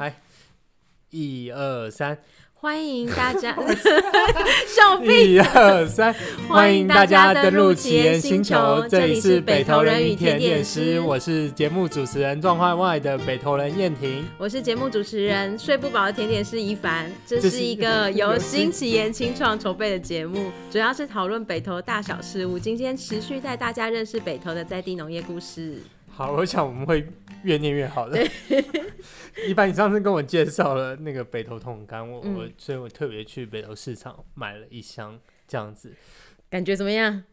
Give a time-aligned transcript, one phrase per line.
[0.00, 0.14] 嗨，
[1.10, 2.16] 一二三，
[2.54, 3.54] 欢迎大家，
[4.66, 6.14] 笑屁，一二三，
[6.48, 25.82] 欢迎大家登录奇岩星球，这里是北投人与甜点师，我是节目主持人状况外的北投人燕婷，我是节目主持人睡不饱的甜点师怡凡，这是一个由新奇岩清创筹备的节目，主要是讨论北投大小事物，今天持续带大家认识北投的在地农业故事。
[26.20, 27.10] 好，我想我们会
[27.44, 28.22] 越念越好的。
[29.48, 35.94] 一般你上次跟我介绍了那个北投桶干，我、嗯、我所以我特别去北投市场买了一箱这样子，
[36.50, 37.24] 感觉怎么样？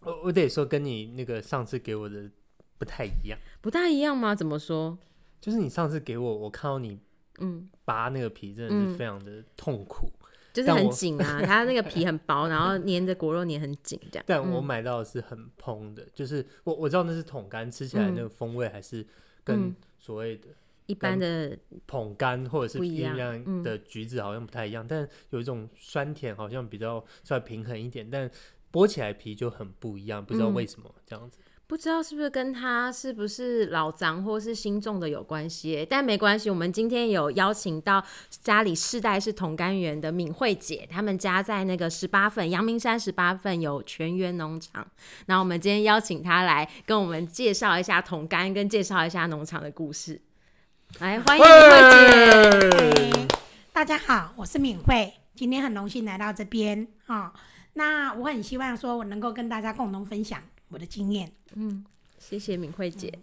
[0.00, 2.30] 我我得说跟你那个上次给我的
[2.76, 4.34] 不太一样，不太一样吗？
[4.34, 4.98] 怎么说？
[5.40, 6.98] 就是你上次给我，我看到你
[7.38, 10.12] 嗯拔那个皮真的是非常的痛苦。
[10.20, 10.23] 嗯
[10.54, 14.24] 就是很紧啊，它那个皮很薄，然后粘着果肉粘很紧这样。
[14.26, 19.04] 但我买到的是很蓬的，嗯、就是我我知道那是桶干，吃起来那个风味还是
[19.42, 20.48] 跟所谓的
[20.86, 28.30] 一般的捧干或者是一样的橘子好像不太一样，嗯、但有一种酸甜好像比较稍微平衡一点，但
[28.70, 31.38] 剥起来皮就很不一样，不知道为什么这样子。
[31.66, 36.50] 不知道是不是跟他是不是老张或是新种的有关系，但没关系。
[36.50, 44.86] 我们今天有邀请到家里世代是桶柑园的敏慧姐，他们家在那个十八份阳明山十八份有全园农场。
[45.24, 50.20] 那我们今天邀请她来跟我们介绍一下同甘，跟介绍一下农场的故事。
[50.98, 53.28] 来，欢迎敏慧姐。
[53.72, 57.32] 大家好，我是敏慧，今天很荣幸来到这边啊、哦。
[57.72, 60.42] 那我很希望说我能够跟大家共同分享。
[60.74, 61.84] 我的经验，嗯，
[62.18, 63.16] 谢谢敏慧姐。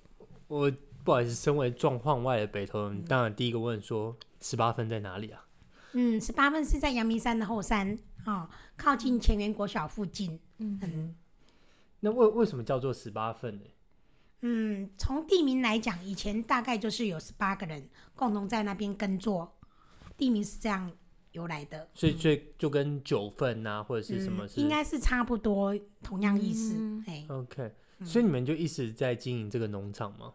[0.47, 0.71] 我
[1.03, 5.45] 不好意思，身为状况外的北投人，当然第一个问说，十八分在哪里啊？
[5.91, 10.39] 嗯，十八分是在阳明山的后山，哦，靠近前园国小附近。
[10.59, 11.15] 嗯，嗯，
[11.99, 13.65] 那为为什么叫做十八份呢？
[14.43, 19.57] 嗯，从地名来讲，以前大概就是有十八个人共同在那边耕作，
[20.15, 20.89] 地名是这样。
[21.33, 26.75] 由来的，所以就就跟九份啊，或者是什么是，嗯，应该是差不多同样意思。
[27.07, 27.71] 哎，嗯，OK，
[28.03, 30.33] 所以你们就一直在经营这个农场吗？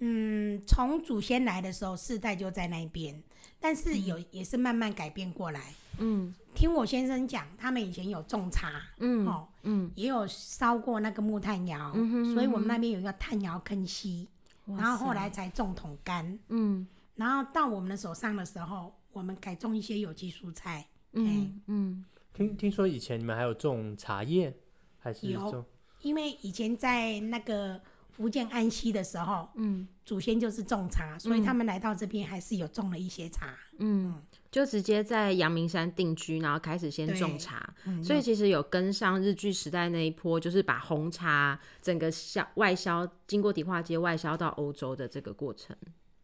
[0.00, 3.22] 嗯，从祖先来的时候，世代就在那边，
[3.60, 5.72] 但是有也是慢慢改变过来。
[5.98, 14.28] 嗯，听我先生讲，他们以前有种茶，嗯，哦，嗯，也有烧过那个木炭窑，嗯哼，所以我们那边有一个炭窑坑溪，
[14.66, 18.92] 然后后来才种桶柑，嗯，然后到我们的手上的时候。
[19.16, 22.04] 我们改种一些有机蔬菜，嗯嗯，
[22.34, 24.54] 听听说以前你们还有种茶叶，
[24.98, 25.64] 还是有？
[26.02, 34.22] 因为以前在那个福建安溪的时候，嗯，祖先就是种茶，所以他们来到这边还是有种了一些茶，嗯，嗯。
[34.50, 45.74] 就直接在阳明山定居，然后开始先种茶，嗯、所以其实有跟上日据时代那一波，就是把红茶整个销外销，经过迪化街外销到欧洲的这个过程。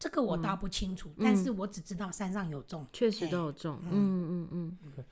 [0.03, 3.79] 这个我倒不清楚，嗯、但是我只知道山上有种，确实都有种。
[3.85, 4.79] 嗯嗯嗯。
[4.91, 5.05] Okay.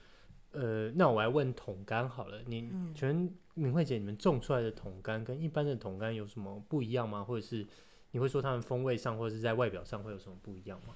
[0.51, 7.23] 呃，那我来问桶柑好了，你全敏慧姐，你们种出来的桶柑跟一般的桶柑有什么不一样吗？
[7.23, 7.65] 或者是
[8.11, 10.95] 你会说它们风味上或者是在外表上会有什么不一样吗？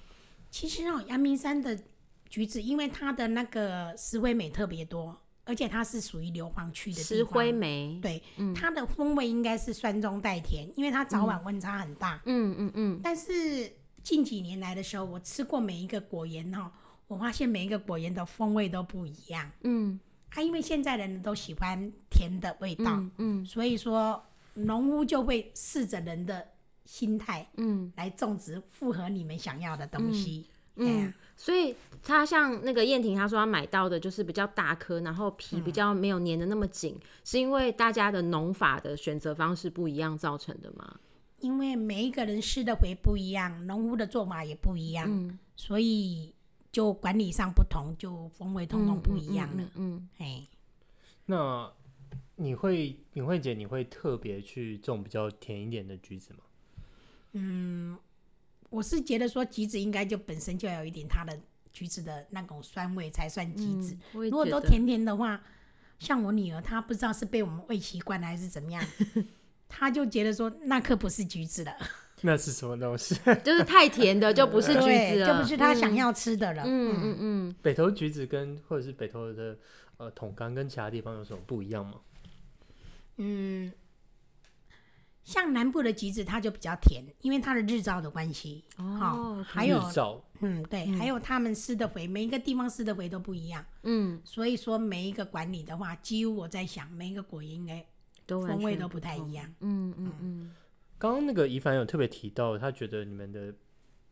[0.51, 1.79] 其实哦，阳明山的
[2.27, 5.21] 橘子，因为它的那个石灰镁特别多。
[5.47, 12.19] 而且它是属于硫磺区的石灰霉，对，嗯、它的风味应该是酸中带甜，因为它早晚温差很大。
[12.25, 12.99] 嗯嗯嗯。
[13.03, 13.71] 但是
[14.05, 16.71] 近几年来的时候，我吃过每一个果园哈，
[17.07, 19.51] 我发现每一个果园的风味都不一样。
[19.63, 19.99] 嗯。
[20.29, 24.23] 啊，因为现在人都喜欢甜的味道，嗯，嗯所以说
[24.53, 26.47] 农屋就会试着人的
[26.85, 30.47] 心态，嗯，来种植符合你们想要的东西。
[30.75, 31.07] 嗯。
[31.07, 40.95] 嗯所以他像那个燕婷，她说她买到的就是比较大颗，然后皮比较没有粘的那么紧，嗯、是因为大家的农法的选择方式不一样造成的吗？
[41.45, 46.33] 因为每一个人施的肥不一样，农夫的做法也不一样，嗯、所以
[46.71, 49.63] 就管理上不同，就风味统统不一样了。
[49.75, 50.47] 嗯，哎、嗯，嗯嗯、
[51.27, 51.71] 那
[52.37, 56.39] 你会敏慧姐，你会特别去种比较甜一点的橘子吗？
[57.33, 57.97] 嗯。
[58.71, 61.39] 我是觉得说橘子应该就本身就要有一点它的
[61.71, 63.95] 橘子的那种酸味才算橘子。
[64.13, 65.41] 嗯、如果都甜甜的话，
[65.97, 68.83] 像我女儿，她不知道是被我们喂习惯了还是怎么样，
[69.77, 71.75] 她就觉得说那颗不是橘子了。
[72.21, 73.13] 那是什么东西？
[73.43, 76.63] 就是太甜的就不是橘子了，就不是他想要吃的了。
[76.65, 77.17] 嗯嗯嗯。
[77.19, 79.57] 嗯北投橘子跟或者是北投的
[79.97, 81.95] 呃桶柑跟其他地方有什么不一样吗？
[83.17, 83.69] 嗯。
[85.25, 88.63] 像南部的橘子，它就比较甜，因为它的日照的关系。
[88.77, 93.65] 哦，还有日照，嗯，对，还有他们施的肥，每一个地方施的肥都不一样。
[93.83, 97.83] 嗯，所以说每一个管理的话，几乎我在想，每一个果园应该
[98.27, 99.53] 风味都不太一样。
[99.59, 100.55] 嗯嗯嗯。
[100.97, 103.53] 刚刚那个怡凡有特别提到，他觉得你们的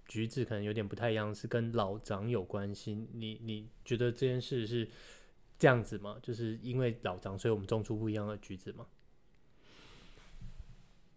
[0.07, 3.07] 橘子可能有点不太一样，是跟老长有关系。
[3.13, 4.87] 你你觉得这件事是
[5.57, 6.17] 这样子吗？
[6.21, 8.85] 就是因为老长，所以我们种出不一样的橘子吗？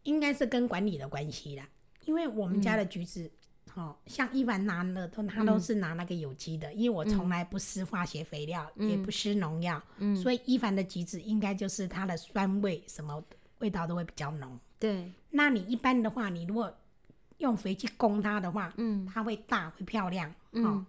[0.04, 1.69] 应该是跟管理的关系啦。
[2.04, 3.28] 因为我们家的橘子，
[3.76, 13.23] 好、嗯、像一凡拿的都他都是拿那个有机的，嗯、因为我从来不施化学肥料，嗯、也不施农药，嗯、所以一凡的橘子应该就是它的酸味什么
[13.58, 14.58] 味道都会比较浓。
[14.78, 16.75] 对，那你一般的话，你如果
[17.38, 20.87] 用肥去供它的话，嗯，它会大会漂亮，嗯、哦，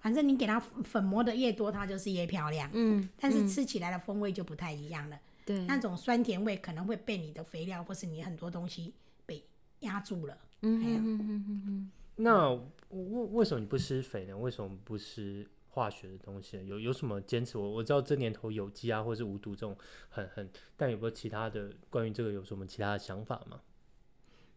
[0.00, 3.48] 反正你给它粉磨的越多，它就是越漂亮，嗯，但是。
[3.48, 8.92] 吃起来的风味就不太一样了，对，那种酸甜味可能会被你的肥料或是你很多东西
[9.24, 9.42] 被
[9.80, 11.90] 压住了，嗯嗯嗯嗯嗯。
[12.18, 12.52] 那
[12.90, 14.36] 为为什么你不施肥呢？
[14.36, 16.64] 为什么不施化学的东西？
[16.66, 17.56] 有有什么坚持？
[17.56, 19.76] 我我知道这年头有机啊，或是无毒这种
[20.08, 23.60] 很很，但有没有其他的关于这个有什么其他的想法吗？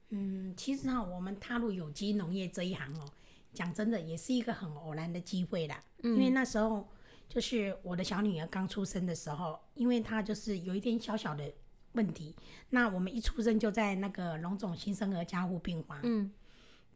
[0.10, 3.06] 嗯，其实哈，我们踏入有机农业这一行哦，
[3.54, 5.84] 讲真的，也是一个很偶然的机会啦。
[6.04, 6.88] 嗯，因为那时候
[7.30, 11.54] 就是我的小女儿刚出生的时候，因为她就是有一点小小的
[11.94, 12.36] 问题，
[12.72, 16.00] 那我们一出生就在那个龙总新生儿加护病房。
[16.04, 16.32] 嗯，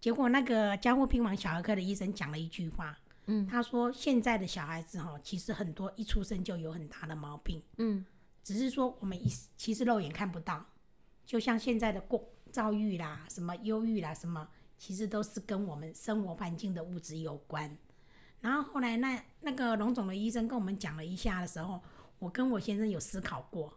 [0.06, 8.06] 结果那个加护病房小儿科的医生讲了一句话，嗯，他说现在的小孩子哈，其实很多一出生就有很大的毛病，嗯，
[8.44, 10.64] 只是说我们一其实肉眼看不到，
[11.26, 12.24] 就像现在的过。
[12.52, 14.48] 躁郁啦，什么忧郁啦，什么，
[14.78, 17.76] 其实都是跟我们生活环境的物质有关。
[18.42, 21.82] 然后后来那那个荣总的医生跟我们讲了一下的时候，
[22.20, 23.74] 我跟我先生有思考过，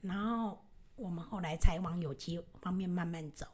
[0.00, 0.64] 然后
[0.94, 3.48] 我们后来才往有机方面慢慢走。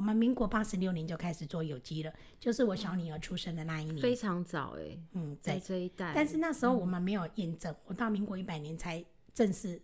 [0.00, 6.12] 我们民国八十六年就开始做有机了，就是我小女儿出生的那一年，非常早哎、欸，嗯，在这一代。
[6.14, 9.04] 但是那时候我们没有验证，我到民国一百年才
[9.34, 9.78] 正式。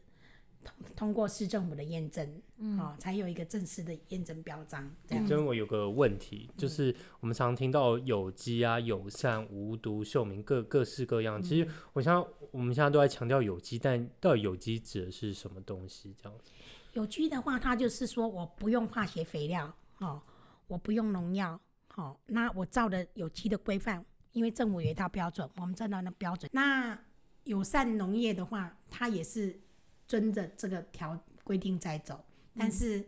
[0.64, 4.90] 通通过市政府的验证，嗯、哦，才有一个正式的验证标章。
[5.06, 5.26] 这样。
[5.26, 11.42] 所以我有个问题，就是我们常听到有机啊、友善、无毒、秀明各各式各样。
[11.42, 16.14] 其实我想我们现在都在强调有机，但到底有机指的是什么东西？
[16.20, 16.38] 这样。
[16.94, 20.22] 有机的话，它就是说我不用化学肥料，哦，
[20.66, 21.60] 我不用农药，
[21.94, 26.50] 哦，那我照的有机的规范，因为政府有一套标准，我们照到那标准。
[26.52, 26.98] 那
[27.44, 29.60] 友善农业的话，它也是。
[30.08, 32.24] 遵着这个条规定在走，
[32.56, 33.04] 但是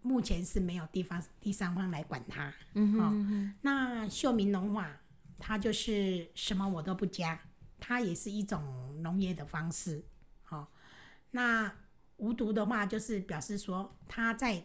[0.00, 2.50] 目前是没有地方第三方来管它。
[2.72, 4.98] 嗯哼嗯哼、哦、那秀明农法，
[5.38, 7.38] 它就是什么我都不加，
[7.78, 8.62] 它也是一种
[9.02, 10.02] 农业的方式。
[10.40, 10.68] 好、哦，
[11.32, 11.70] 那
[12.16, 14.64] 无毒的话，就是表示说它在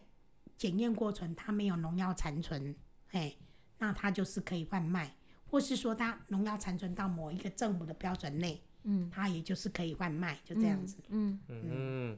[0.58, 2.76] 检验过程它没有农药残存，
[3.12, 3.36] 哎，
[3.78, 5.16] 那它就是可以贩卖，
[5.46, 8.62] 或是说它农药残存到某一个政府的标准内。
[8.90, 10.96] 嗯，它也就是可以贩卖，就这样子。
[11.10, 12.18] 嗯嗯，嗯，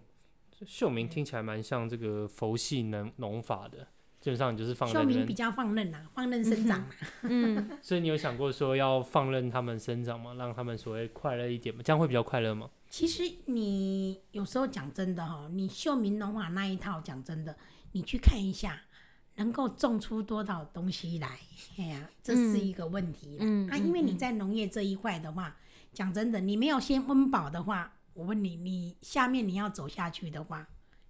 [0.67, 3.79] 秀明听起来蛮像这个佛系农农法的，
[4.19, 6.89] 基本上就是放秀明比较放任啊，放任生长啊。
[7.23, 10.35] 嗯，所以你有想过说要放任他们生长吗？
[10.35, 11.81] 让他们所谓快乐一点吗？
[11.83, 12.69] 这样会比较快乐吗？
[12.87, 17.57] 其实你有时候讲真的哈，你秀明农法那一套讲真的，
[17.91, 18.81] 你去看一下，
[19.35, 21.39] 能够种出多少东西来？
[21.77, 23.37] 哎呀，这是一个问题。
[23.39, 25.55] 嗯，啊，因为你在农业这一块的话。
[25.91, 30.65] 讲真的，你没有先温饱的话，我问你，你下面你要走下去的话，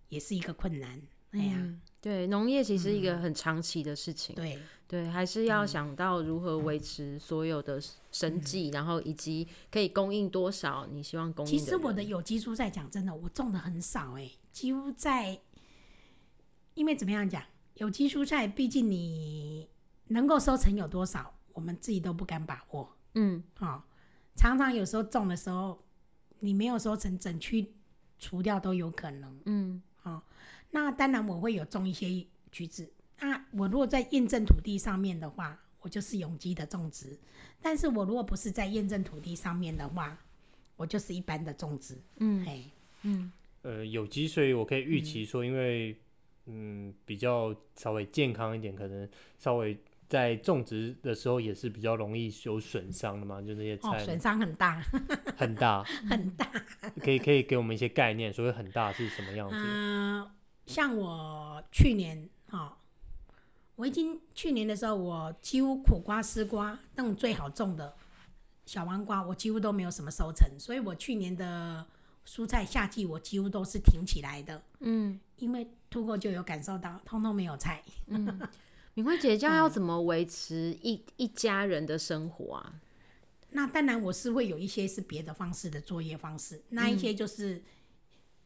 [0.08, 1.02] 也是一个困难。
[1.32, 4.34] 哎呀，嗯、对，农业其实一个很长期的事情。
[4.36, 7.80] 嗯、对对，还是要想到如何维持所有的
[8.10, 11.52] 生计，嗯、然后以及可以供应多少你希望供应。
[11.52, 15.42] 其实我的有机蔬菜，讲真的，我种的很少哎，几乎在，
[16.80, 17.44] 因为怎么样讲，
[17.74, 19.68] 有机蔬菜毕竟你
[20.08, 22.96] 能够收成有多少，我们自己都不敢把握。
[23.16, 23.84] 嗯，好、哦。
[24.38, 25.84] 常常有时候种的时候，
[26.40, 27.74] 你没有收成，整区
[28.18, 29.38] 除掉都有可能。
[29.44, 30.24] 嗯，好、哦，
[30.72, 32.90] 那当然我会有种一些橘子。
[33.20, 37.10] 那我如果在验证土地上面的话，我就是有机的种植；
[37.62, 40.18] 但是我如果不是在验证土地上面的话，
[40.78, 41.98] 我就是一般的种植。
[42.20, 42.64] 嗯，嘿，
[43.02, 43.30] 嗯，
[43.64, 46.00] 呃，有机，所以我可以预期说，因为
[46.50, 49.78] 嗯，嗯比较稍微健康一点，可能稍微。
[50.10, 54.82] 在种植的时候也是比较容易有损伤的嘛，就那些菜损伤、哦、很大，
[55.38, 56.52] 很大， 很大。
[57.00, 59.56] 可以可以给我们一些概念，所谓很大是什么样子？
[59.56, 60.32] 嗯、呃，
[60.66, 62.74] 像我去年哈、哦，
[63.76, 67.94] 我已经去年的时候，我几乎苦瓜、丝瓜那种最好种的
[68.66, 71.86] 小黄瓜，我几乎都没有什么收成，所以我去年的
[72.26, 74.60] 蔬菜夏季我几乎都是挺起来的。
[74.80, 77.84] 嗯，因为突过就有感受到，通通没有菜。
[78.08, 78.40] 嗯
[78.96, 82.74] 敏慧姐，这样要怎么维持一、嗯、一家人的生活啊？
[83.52, 87.64] 那当然，我是会有一些是别的方式的作业方式，那一些就是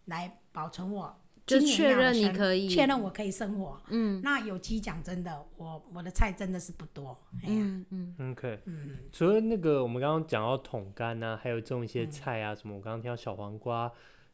[0.06, 1.14] 来保存我
[1.46, 3.82] 就确认你可以确认我可以生活。
[3.88, 7.18] 嗯，那有机讲真的，我我的菜真的是不多。
[7.46, 8.62] 嗯嗯，OK。
[8.66, 13.92] 嗯，除了那个我们刚刚讲到桶干啊，还有种一些菜啊，嗯、什么我刚刚听到小黄瓜、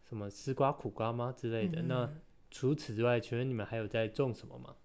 [0.08, 1.82] 什么丝瓜、苦瓜吗之类的。
[1.82, 2.10] 嗯、那
[2.52, 4.76] 除此之外，请问你们还有在种什么吗？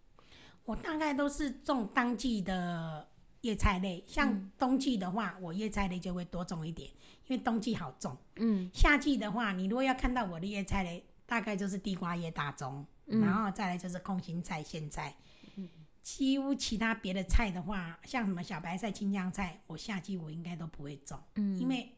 [0.64, 3.08] 我大概都是种当季的
[3.42, 6.88] 叶菜类，像冬季的话，我叶菜类就会多种一点，
[7.26, 8.16] 因为冬季好种。
[8.36, 15.14] 嗯，夏季的话，你如果要看到我的叶菜类，大概就是地瓜叶、大葱，嗯、然后再来就是空心菜、苋菜。
[15.56, 15.68] 嗯，
[16.02, 21.18] 几乎其他别的菜的话，像什么小白菜、青江菜，我夏季我应该都不会种。
[21.34, 21.92] 嗯，因为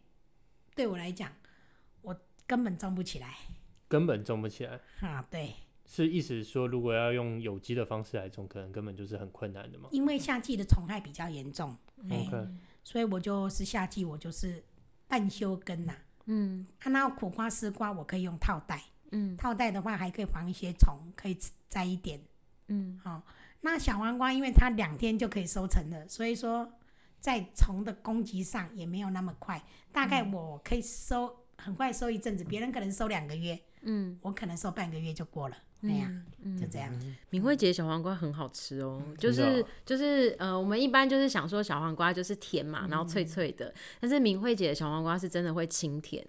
[0.75, 1.33] 对我来讲，
[2.03, 3.37] 我根本种不起来。
[3.89, 4.81] 根本种不起来。
[5.01, 5.53] 啊，对。
[5.89, 9.89] 是意思说，如果要用有机的方式来种，可能根本就是很困难的嘛。
[9.93, 11.77] 因为夏季的虫害比较严重，
[12.11, 12.49] 哎 Okay.，
[12.83, 14.65] 所以我就是夏季我就是
[15.07, 15.95] 半休耕呐。
[16.25, 21.39] 嗯，然后苦瓜、丝瓜我可以用套袋，嗯，套袋的话还可以防一些虫，可以
[21.69, 22.21] 摘一点。
[22.67, 23.23] 嗯，好、哦，
[23.61, 26.69] 那小黄瓜因为它两天就可以收成了，所以说
[27.21, 29.63] 在虫的攻击上也没有那么快，
[29.93, 35.57] 大概我可以收很快收一阵子，别人可能收两个月，嗯，我可能收半个月就过了。
[35.83, 36.11] 哎呀，
[36.43, 36.93] 嗯、就这样。
[37.31, 43.67] 敏慧姐小黄瓜很好吃哦，嗯、就是就是呃，我们一般就是想说小黄瓜就是甜嘛，然后脆脆的。
[43.69, 46.27] 嗯、但是敏慧姐的小黄瓜是真的会清甜。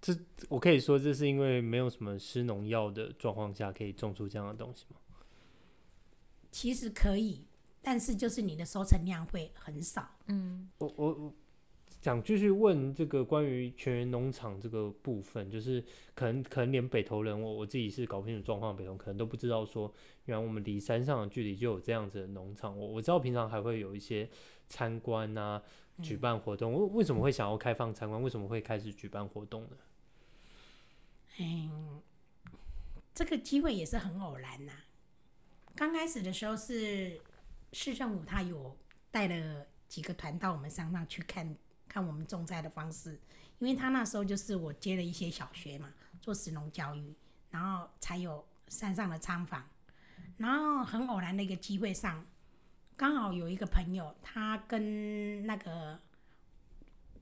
[0.00, 0.16] 这
[0.48, 4.96] 我可以说，这是因为没有什么施农药的状况下，可以种出这样的东西吗？
[6.50, 7.44] 其实可以，
[7.82, 10.08] 但是就是你的收成量会很少。
[10.26, 11.34] 嗯，我我我。
[12.00, 19.92] 想继续问这个关于全员农场这个部分，就是可能可能连北投人我我自己是搞不清楚状况，北投可能都不知道说，
[20.24, 22.78] 原来我们离山上的距离就有这样子的农场。
[22.78, 24.26] 我我知道平常还会有一些
[24.66, 25.62] 参观啊，
[26.02, 26.72] 举办活动。
[26.72, 28.22] 为、嗯、为什么会想要开放参观？
[28.22, 29.76] 为什么会开始举办活动呢？
[31.38, 32.00] 嗯，
[33.12, 34.84] 这个机会也是很偶然呐、啊。
[35.76, 37.20] 刚开始的时候是
[37.74, 38.74] 市政府他有
[39.10, 41.54] 带了几个团到我们山上去看。
[41.90, 43.20] 看我们种菜的方式，
[43.58, 47.12] 因为他那时候就是我接了一些小学嘛，做石农教育，
[47.50, 49.68] 然后才有山上的仓房，
[50.36, 52.24] 然后很偶然的一个机会上，
[52.96, 56.00] 刚好有一个朋友，他跟那个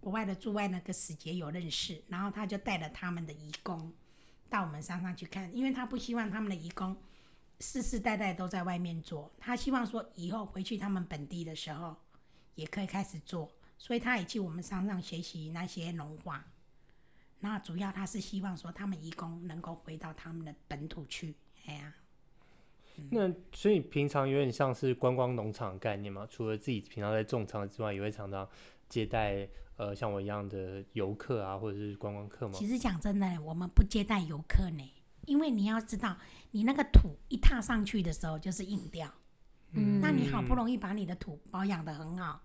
[0.00, 3.90] 国外的驻外那个使节有认识，然后他就带了他们的移工
[4.50, 6.94] 到我们山上去看，因为他不希望他们的移工
[7.60, 11.96] 世世代代都在外面做，他希望说以后回去他们本地的时候
[12.54, 13.50] 也可以开始做。
[13.78, 16.44] 所以他也去我们山上学习那些农化，
[17.40, 21.94] 那主要他是希望说他们义工能够回到他们的本土去，哎呀、啊。
[22.96, 26.26] 嗯、那所以平常有点像是观光农场的概念嘛？
[26.28, 28.46] 除了自己平常在种场之外，也会常常
[28.88, 32.54] 接待呃像我一样的游客啊，或者是观光客吗？
[32.58, 34.92] 其实讲真的，我们不接待游客呢，
[35.26, 36.16] 因为你要知道，
[36.50, 39.08] 你那个土一踏上去的时候就是硬掉，
[39.74, 42.42] 嗯，那你好不容易把你的土保养的很好。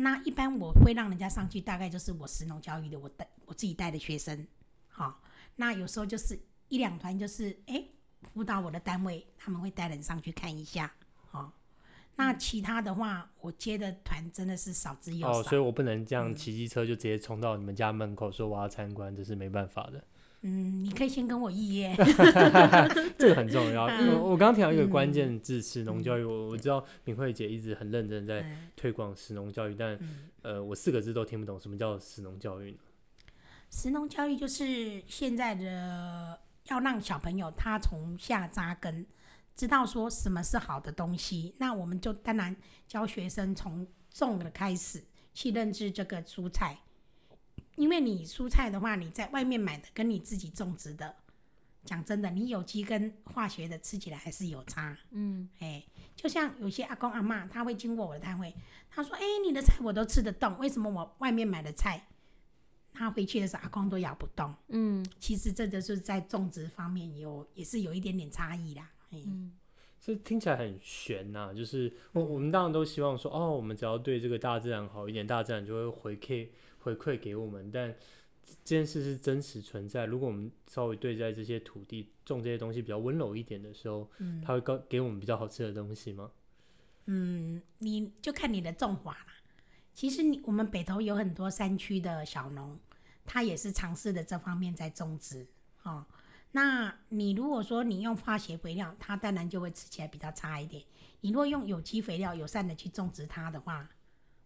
[0.00, 4.46] 那一般我会让人家上去，大概就是我石农教育的，我带我自己带的学生，
[4.86, 5.20] 好，
[5.56, 6.38] 那有时候就是
[6.68, 7.84] 一两团，就是哎
[8.32, 10.94] 辅导我的单位，他们会带人上去看一下，
[11.30, 11.52] 好，
[12.14, 15.40] 那其他的话，我接的团真的是少之又少。
[15.40, 20.04] 哦，所以我不能这样骑机车就直接冲到你们家门口说我要参观，这是没办法的。
[20.42, 21.96] 嗯，你可以先跟我预约，
[23.18, 23.86] 这个很重要。
[23.86, 26.22] 嗯、我我刚刚提到一个关键字，食农教育。
[26.22, 28.44] 我、嗯、我知道敏慧姐一直很认真在
[28.76, 32.78] 推广食农教育，但、嗯、呃，我四个字都听不懂，什么叫食农教育呢？
[33.68, 39.04] 食农教育就是现在的要让小朋友他从下扎根，
[39.56, 41.52] 知道说什么是好的东西。
[41.58, 42.54] 那我们就当然
[42.86, 45.02] 教学生从种的开始
[45.34, 46.78] 去认知这个蔬菜。
[47.78, 51.14] 因为你蔬菜的话，你在外面买的跟你自己种植的，
[51.84, 54.98] 讲真的，你有机跟化学的吃起来还是有差。
[55.12, 55.84] 嗯，哎，
[56.16, 58.52] 就像有些阿公阿妈，他会经过我的摊位，
[58.90, 62.08] 他说：“哎，你的菜我都吃得动，为什么我外面买的菜，
[62.92, 68.90] 他回去的时候阿公都咬不动？”嗯，其实这就是在种植方面有也是有一点点差异啦。
[69.10, 69.52] 嗯，
[70.00, 76.48] 这听起来很悬呐，就是我我们当然都希望说，哦，我们只要对这个大自然好一点，大自然就会回馈。
[76.80, 77.94] 回馈给我们，但
[78.64, 80.06] 这件事是真实存在。
[80.06, 86.30] 如果我们稍微对待这些土地种这些东西比较温柔一点的时候，嗯，它会给给我们比较好吃的东西吗？
[87.06, 89.26] 嗯，你就看你的种法啦。
[89.92, 92.78] 其实你我们北投有很多山区的小农，
[93.26, 95.44] 他也是尝试的这方面在种植。
[95.82, 96.06] 哦，
[96.52, 100.82] 那你如果说你用化学肥料，它当然就会吃起来比较差一点。
[101.20, 103.88] 你如果用有机肥料友善的去种植它的话，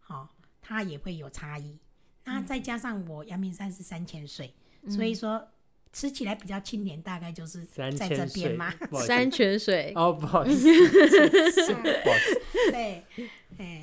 [0.01, 0.29] 好，哦，
[0.61, 1.79] 它也会有差异。
[2.25, 5.49] 那再加上我阳明山是山泉水，嗯、所以说
[5.93, 8.73] 吃起来比较清甜，大概就是在这边嘛。
[9.07, 12.41] 山泉水哦，不好意思，不好意思。
[12.71, 13.05] 对，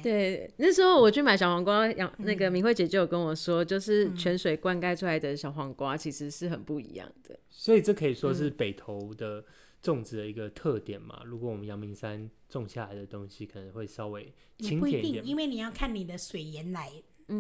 [0.02, 1.88] 对，那时候我去买小黄瓜，
[2.18, 7.38] 那个明慧姐就有跟我说，就是泉水灌溉出来的小黄瓜其实是很不一样的。
[7.50, 9.44] 所以这可以说是北投的
[9.82, 11.22] 种植的一个特点嘛。
[11.26, 16.90] 如果我们阳明山种下来的东西，可能会稍微清甜一点，因为你要看你的水源来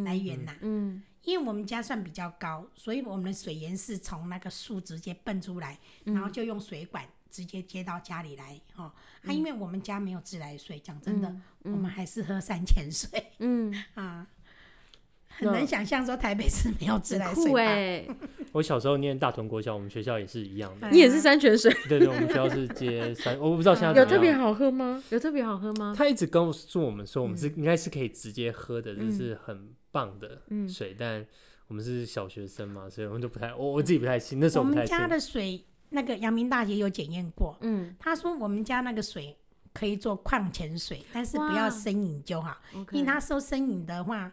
[0.04, 0.56] 来源呐。
[0.62, 1.04] 嗯。
[1.26, 8.60] 因为我们家算比较高，所以我们的水源是从那个树直接蹦出来，嗯、然后就用水管直接接到家里来。
[8.78, 8.90] 哦，
[9.24, 13.32] 嗯、啊，因为我们家没有自来水，讲真的，嗯嗯、我们还是喝山泉水。
[13.40, 14.26] 嗯 啊，
[15.28, 17.60] 很难想象说台北是没有自来水吧？
[17.60, 18.10] 欸、
[18.54, 20.90] 我小时候念大屯国小，我们学校也是一样的。
[20.90, 21.72] 你也是山泉水？
[21.90, 25.04] 对对，我们学校是接山， 我不知道现在有特别好喝吗？
[25.10, 25.94] 有特别好喝吗？
[25.96, 29.76] 他一直告诉我们说，我们是应该是可以直接喝的，嗯、就是很。
[29.92, 31.26] 棒的水，嗯、但
[31.68, 34.40] 我们是小学生嘛，所以我们就不太，我我自己不太信。
[34.40, 39.38] 那时候我们家的水，那个阳明大学有检验过，嗯，他说我们家那个水
[39.74, 42.58] 可以做矿泉水，但是不要生饮就好，
[42.92, 44.32] 因为他说生饮的话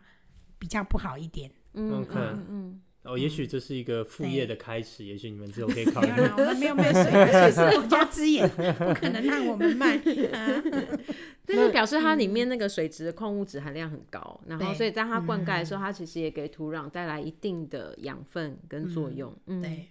[0.59, 1.51] 比较不好一点。
[1.75, 2.81] 嗯嗯嗯。
[3.07, 6.11] 哦，也许这是一个副业的开始，也许你们之后 可以考虑。
[6.11, 9.99] 没有，我们没有没有水， 水是我家之眼，不可能让我们卖。
[11.47, 19.33] 但是表示它里面那个水质的矿物质含量很高，然后所以在它灌溉的时候，它其实也给土壤带来一定的养分跟作用。
[19.47, 19.87] 嗯，对。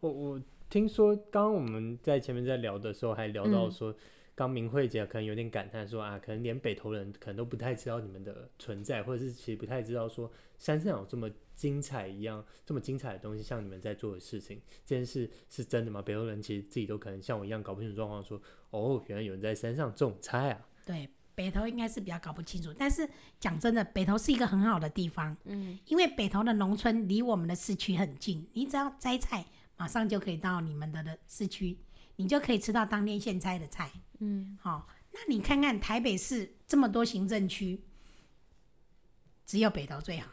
[0.00, 0.40] 我我
[0.70, 3.94] 听说，刚刚我们在前面在聊的时候，还聊到说。
[4.36, 10.28] 刚明慧姐可能有点感叹说啊，可能连北投人可能都不太知道你们的存在，或者是其实不太知道说
[10.58, 16.02] 山上有这么精彩一样这么精彩的东西，像你们在做的事情，这件事是真的吗？
[16.02, 20.66] 北投人其实自己都可能像我一样搞不清楚状况，说哦，原来有人在山上种菜啊。
[20.84, 23.08] 对，北投应该是比较搞不清楚，但是
[23.38, 29.46] 讲真的，北投是一个很好的地方，嗯，因为北投的农村离我们的市区很近，你只要摘菜，
[29.76, 31.78] 马上就可以到你们的的市区。
[32.16, 37.82] 你就可以吃到当天现摘的菜，嗯，好、哦，那你看看台北市这么多行政区，
[39.44, 40.30] 只有北投最好。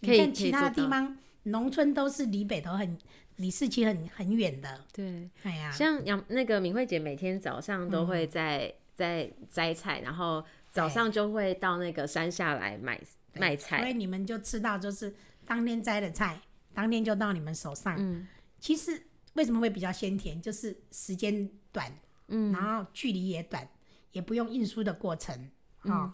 [0.00, 2.98] 你看其他的地方，农村都是离北头很、
[3.36, 4.84] 离市区很很远的。
[4.92, 12.98] 对，哎呀，像杨那个敏慧姐每天早上都会在、嗯、在摘菜，然后早上就会到那个山下来买
[13.32, 16.40] 对卖菜，所以你们就吃到就是当天摘的菜，
[16.72, 17.96] 当天就到你们手上。
[17.98, 18.26] 嗯，
[18.58, 19.02] 其实。
[19.34, 20.42] 为什么会比较鲜甜？
[20.42, 21.92] 就是时间短，
[22.26, 23.68] 嗯，然后距离也短，
[24.10, 26.12] 也不用运输的过程，哈、哦，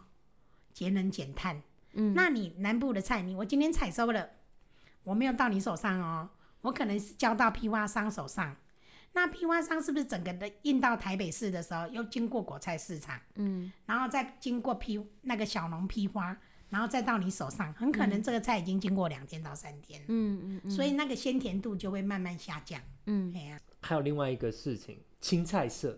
[0.74, 1.62] 节、嗯、能减碳。
[1.94, 4.30] 嗯，那你南部的菜，你我今天采收了，
[5.02, 6.30] 我没有到你手上哦，
[6.62, 8.56] 我可能是交到批发商手上。
[9.12, 16.36] 那批发商是不是整个的运到台北市的时候，又经过果菜市场，嗯，然后再经过批那个小农批发？
[16.70, 25.96] 然后再到你手上，很可能这个菜已经经过两天到三天，嗯嗯，嗯，所以那个鲜甜度就会慢慢下降，嗯，啊、还有另外一个事情，青菜色，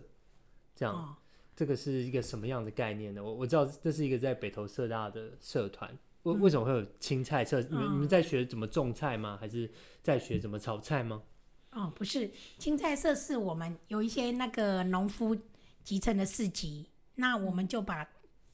[0.75, 1.15] 这样，哦、
[1.57, 3.21] 这个是一个什么样的概念呢？
[3.21, 5.91] 我我知道这是一个在北投社大的社团，
[6.23, 7.59] 为、嗯、为什么会有青菜社？
[7.59, 9.37] 你们、哦、你们在学怎么种菜吗？
[9.41, 9.69] 还是
[10.01, 11.23] 在学怎么炒菜吗？
[11.71, 15.35] 哦，不是，青菜社是我们有一些那个农夫
[15.83, 18.07] 集成的市集，那我们就把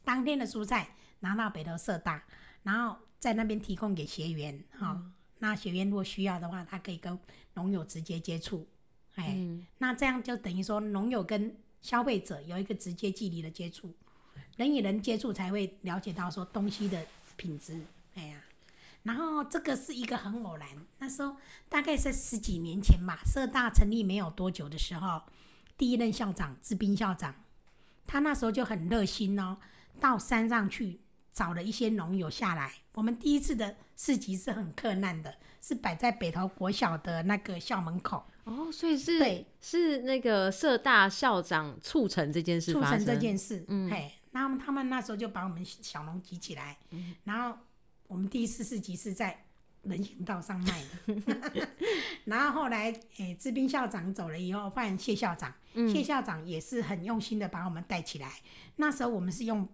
[0.04, 0.96] 当天的蔬菜。
[1.24, 2.22] 拿到北投社大，
[2.64, 5.02] 然后在那边提供给学员，哈、
[5.40, 7.18] 那学员如果需要的话，他可以跟
[7.54, 8.68] 农友直接接触，
[9.16, 13.94] 哎，嗯、那这样就等于说农友跟消费者有一个直接距离的接触，
[14.58, 17.06] 人与人接触才会了解到说东西的
[17.38, 17.80] 品质，
[18.16, 18.42] 哎呀，
[19.04, 20.68] 然后这个是一个很偶然，
[20.98, 21.36] 那时候
[21.70, 25.22] 大概是十几年前吧，社大成立没有多久的时候，
[25.78, 27.36] 第一任校长志斌校长，
[28.08, 29.58] 他那时候就很热心哦，
[30.00, 31.02] 到山上去。
[31.34, 38.24] 找了一些农友下来，我们第一次的市集是很困难的，是摆在北投国小的那个校门口。
[38.46, 43.64] 哦，所以是对，是那个社大校长促成这件事，促成这件事。
[43.68, 47.58] 嗯，嘿，那他们那时候就把我们小龙集起来，嗯、然后
[48.08, 49.46] 我们第一次市集是在
[49.84, 51.68] 人行道上卖的。
[52.26, 58.32] 然后后来，诶、欸，志斌校长走了以后，换谢校长，嗯、谢校长也是很用心的把我们带起来。
[58.76, 59.68] 那时候我们是用。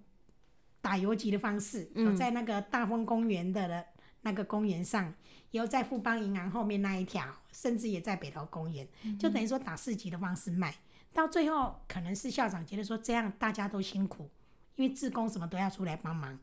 [0.82, 3.86] 打游击的方式，有在那个大丰公园的
[4.21, 5.13] 那个公园上，
[5.51, 10.75] 有在富邦银行后面那一条，甚至也在北投公园，就等于说打市集的方式卖。
[11.12, 14.29] 到最后，可能是校长觉得说这样大家都辛苦，
[14.75, 16.38] 因为志工什么都要出来帮忙。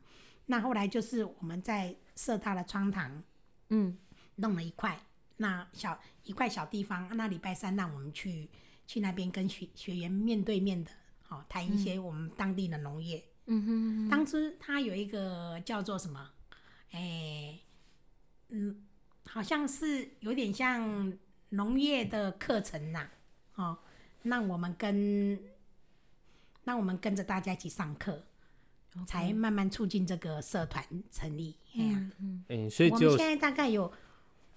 [0.47, 3.23] 那后来就是我们在社大的窗堂，
[3.69, 3.97] 嗯，
[4.35, 4.99] 弄了一块
[5.37, 8.49] 那小一块小地方，那礼拜三让我们去
[8.85, 10.91] 去那边跟学学员面对面的，
[11.21, 13.23] 好谈一些我们当地的农业。
[13.45, 16.31] 嗯哼，当初他有一个叫做什么，
[16.91, 17.61] 哎、欸，
[18.49, 18.86] 嗯，
[19.27, 21.13] 好像是有点像
[21.49, 23.07] 农业的课程呐、
[23.53, 23.77] 啊，哦，
[24.23, 25.39] 让我们跟，
[26.63, 28.23] 让我们跟着大家一起上课.
[29.05, 31.55] 才慢慢促进这个社团成立。
[31.75, 33.91] 哎呀、啊，嗯嗯，所以我们现在大概有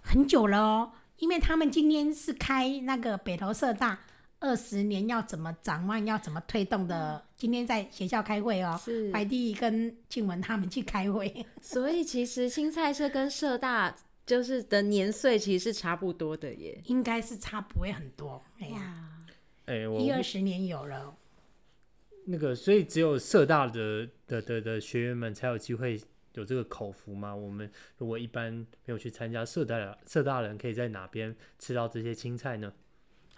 [0.03, 3.99] 很久了哦，因为他们今天是开那个北投社大
[4.39, 7.17] 二十年要怎么展望，要怎么推动的。
[7.17, 11.45] 嗯、今天在学校开会哦，是怀蒂跟静文他们去开会。
[11.61, 13.95] 所以其实青菜社跟社大。
[14.27, 18.41] 就是的年岁其实是差不多的耶，应该是差不会很多。
[18.61, 19.27] 哎呀，
[19.67, 21.17] 哎，我一二十年有了。
[22.27, 26.01] 那个，所以只有社大的的的的学员们才有机会
[26.35, 27.35] 有这个口福吗？
[27.35, 32.73] 我们如果一般没有去参加社大的社大人，可以在哪边吃到这些青菜呢？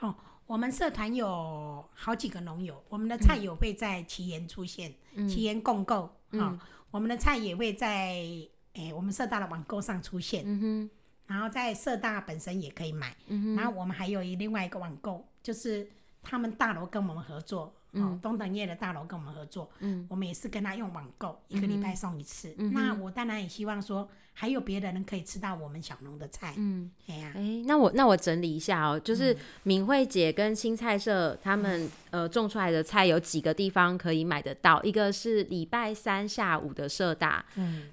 [0.00, 0.14] 哦，
[0.46, 6.58] 我们社团有好几个农友，我们的菜友会在奇岩出现，嗯、奇岩共购啊、嗯哦，
[6.90, 8.26] 我们的菜也会在。
[8.74, 10.90] 哎、欸，我们社大的网购上出现，
[11.26, 15.86] 然后在社大本身也可以买，嗯、然后我们还有一另外一个网购，就是
[16.22, 22.54] 他们大楼跟我们合作，嗯、哦，东等业的大楼跟我们合作，嗯，我们也是跟他用网购，一个礼拜送一次。
[22.58, 37.90] 嗯、那我当然也希望说，还有别的人可以吃到我们小农的菜，嗯，哎呀、啊欸，那我那我整理一下哦，就是敏慧姐跟青菜社他们、嗯、呃种出来的菜有几个地方可以买得到，一个是礼拜三下午的社大，嗯。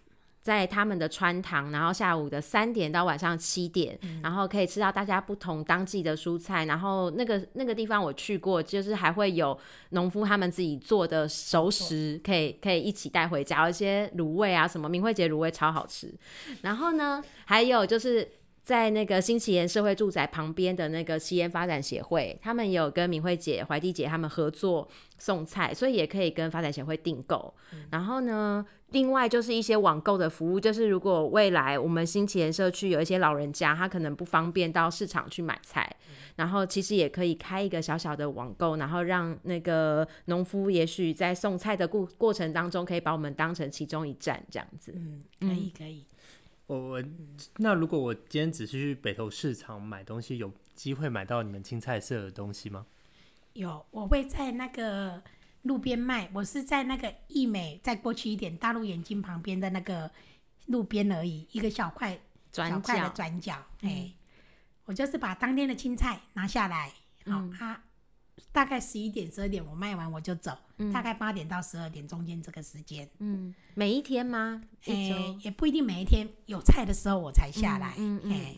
[0.49, 6.65] 在他们的川堂，然后下午的三点到晚上七点，嗯、然后可以吃到大家不同当季的蔬菜。
[6.65, 9.55] 然后那个那个地方我去过，就是还会有
[9.91, 13.63] 农夫他们自己做的熟食，可以可以一起带回家。
[13.65, 16.11] 有一些卤味啊，什么明慧节卤味超好吃。
[16.63, 18.27] 然后呢，还有就是
[18.69, 27.51] 在那个新奇岩社会住宅旁边的那个奇岩发展协会，他们有跟明慧姐、怀蒂姐他们合作送菜，所以也可以跟发展协会订购。
[27.73, 44.93] 嗯、然后呢，另外就是一些网购的服务，就是如果未来我们新奇岩社区有一些老人家，他可能不方便到市场去买菜，嗯、然后其实也可以开一个小小的网购，然后让那个农夫也许在送菜的过过程当中，可以把我们当成其中一站这样子。
[44.95, 46.05] 嗯，可以可以。
[46.69, 47.03] 我我
[47.57, 52.85] 那如果我今天只是去北投市场买东西，有机会买到你们青菜社的东西吗？
[53.53, 55.21] 有，我会在那个。
[55.63, 60.09] 路边卖，我是在那个义美再过去一点，大陆眼镜旁边的那个
[60.67, 62.17] 路边而已，一个小块
[62.49, 63.55] 转块的转角。
[63.81, 64.13] 哎、嗯，
[64.85, 66.87] 我就是把当天的青菜拿下来，
[67.25, 67.83] 好、嗯，啊，
[68.51, 73.09] 大概十一点、十二点我卖完我就走，嗯、大概八点到十二点中间这个时间。
[73.19, 74.61] 嗯，每一天吗？
[74.85, 77.93] 哎，也不一定每一天，有菜的时候我才下来。
[77.97, 78.31] 嗯嗯。
[78.31, 78.55] 嗯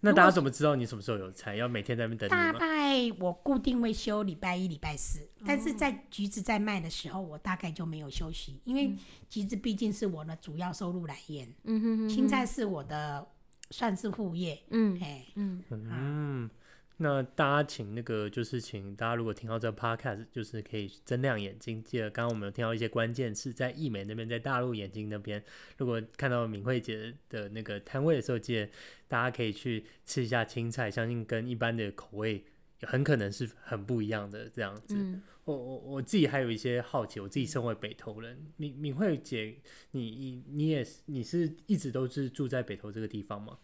[0.00, 1.56] 那大家怎么知道你什么时候有菜？
[1.56, 2.52] 要每天在那边等你吗？
[2.52, 8.94] 大概我固定会休礼拜一、礼拜四，哦、但是在橘子在卖的时候，我大概就没有休息，因为
[9.30, 11.48] 橘子毕竟是我的主要收入来源。
[11.62, 13.26] 嗯哼，哼，哼，青菜是我的
[13.70, 14.62] 算是副业。
[14.68, 16.50] 嗯，哎嗯嗯。
[16.98, 21.82] 那大家请那个就是请大家如果听到这个 podcast，就是可以睁亮眼睛。
[21.82, 25.42] 记得刚刚我们有听到一些关键词，在易美那边，在大陆眼睛那边，
[25.76, 28.68] 如果看到敏慧姐的那个摊位的时候，记得
[29.08, 32.44] 大家可以去吃一下青菜，相信跟一般的口味
[32.82, 34.94] 很可能是很不一样的这样子。
[34.96, 39.56] 嗯、我我我自己还有一些好奇，我自己身为北投人，敏敏慧姐，
[39.90, 43.58] 你你你也是你是一直都是住在北投这个地方吗？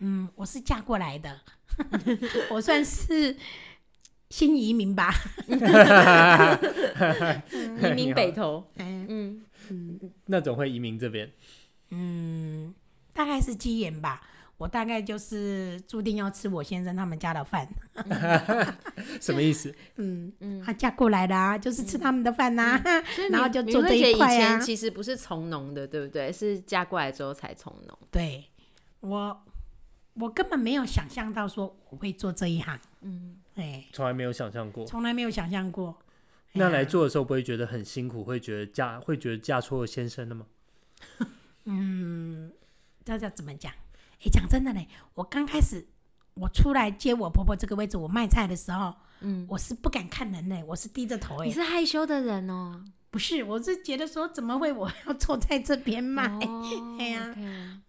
[0.00, 1.40] 嗯，我是嫁过来的，
[2.50, 3.36] 我算是
[4.30, 5.14] 新移民吧，
[7.82, 8.66] 移民北投。
[8.76, 11.30] 嗯嗯嗯，那总会移民这边？
[11.90, 12.74] 嗯，
[13.12, 14.22] 大概是基岩吧。
[14.56, 17.66] 我大概就是注定要吃我先生他们家的饭。
[19.18, 19.74] 什么意思？
[19.96, 22.78] 嗯嗯，他嫁过来的啊，就是吃他们的饭呐。
[23.30, 24.34] 然后就做这一块啊。
[24.34, 26.30] 以前其实不是从农的，对不对？
[26.30, 27.98] 是嫁过来之后才从农。
[28.10, 28.44] 对，
[29.00, 29.44] 我。
[30.20, 35.98] 我根本没有想象到说我会做这一行，嗯，哎，从来没有想象过，从来没有想象过。
[36.52, 40.46] 那来做的时候不会觉得很辛苦，会觉得嫁会觉得嫁错了先生了吗？
[41.64, 42.52] 嗯，
[43.04, 43.72] 这叫怎么讲？
[44.22, 45.86] 哎，讲真的嘞，我刚开始
[46.34, 51.46] 我出来接我婆婆这个位置，我卖菜的时候，嗯，我是不敢看人嘞，我是低着头哎。
[51.46, 52.84] 你是害羞的人哦。
[53.10, 56.30] 不是，我是觉得说，怎么会我要坐在这边卖？
[56.98, 57.34] 哎呀，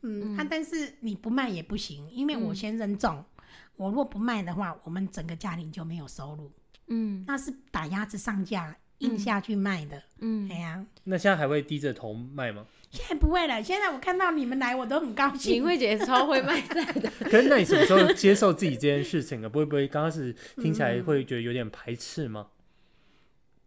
[0.02, 3.44] 嗯，啊，但是你不卖也不行，因为我先生种，嗯、
[3.76, 6.52] 我若不卖的话，我们整个家庭就没有收入。
[6.88, 10.02] 嗯，那是打鸭子上架，硬下去卖的。
[10.22, 12.66] 嗯，哎呀，那现在还会低着头卖吗？
[12.90, 15.54] 现在不会了，现在我看到你们来，我都很高兴。
[15.54, 17.10] 敏慧姐超会卖菜的。
[17.30, 19.48] 可是那你什么时候接受自己这件事情啊？
[19.48, 22.48] 不会不会，刚开始听起来会觉得有点排斥吗？
[22.50, 22.58] 嗯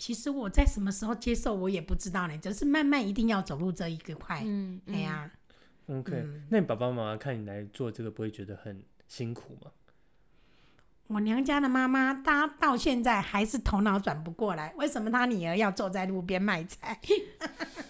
[0.04, 4.42] 其实我在什么时候接受我也不知道呢，只是慢慢一定要走入这一个块。
[4.44, 5.30] 嗯，哎呀、
[5.88, 9.70] 啊、，OK，、嗯、那你爸爸妈妈看你来做这个，不会觉得很辛苦吗？
[11.06, 17.00] 我娘家的妈妈，她到现在还是头脑转不过来，为什么她女儿要坐在路边卖菜？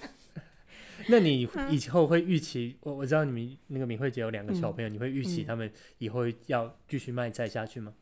[1.11, 2.77] 那你以后会预期？
[2.83, 7.92] 我我知道你们那个敏慧姐有两个小朋友，嗯、你会预期他们以后要继续卖菜下去吗？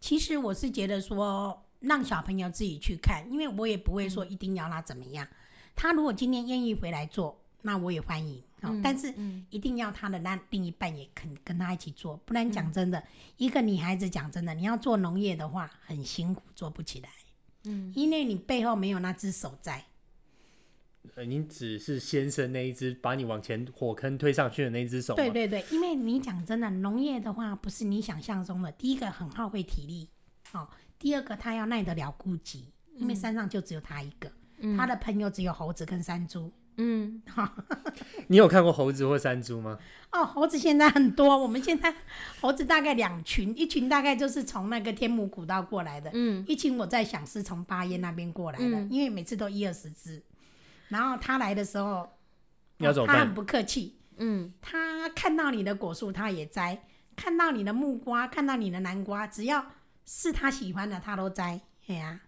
[0.00, 5.26] 其实我是觉得说，让小朋友自己去看，因为我也不会说一定要他怎么样。
[5.74, 8.42] 他如果今天愿意回来做，那我也欢迎。
[8.62, 9.14] 嗯、但是
[9.48, 13.06] 一定要他的那另一半也肯跟他一起做，不然讲真的，嗯、
[13.38, 17.08] 一个女孩子讲真的，你要做农业的话很辛苦，做不起来。
[17.64, 19.86] 嗯，因为你背后没有那只手在。
[21.14, 25.14] 呃，你只是先生那一只把你往前火坑推上去的那一只手。
[25.14, 28.70] 对对对，因为你讲真的，农业的话不是你想象中的。
[28.72, 30.06] 第一个很耗费体力，
[30.52, 30.68] 哦，
[31.00, 36.52] 第二个他要耐得了孤寂，因为山上就只有他一个，嗯、他的朋友只有猴子跟山猪。
[36.76, 37.52] 嗯，好。
[38.28, 39.78] 你有看过猴子或山猪吗？
[40.12, 41.36] 哦，猴子现在很多。
[41.36, 41.94] 我们现在
[42.40, 50.22] 猴子大概两群，一群大概就是从那个天母古道过来的，嗯，一群我在想是从八烟那边过来的，嗯、因为每次都一二十只。
[50.88, 52.08] 然后他来的时候，
[52.78, 56.82] 哦、他很不客气，嗯，他看到你的果树他也摘，
[57.16, 59.64] 看到你的木瓜，看到你的南瓜，只要
[60.10, 61.60] 是他喜欢的他都摘。
[61.86, 62.20] 哎呀、啊，